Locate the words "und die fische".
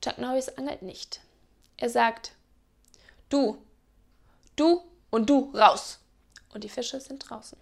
6.52-7.00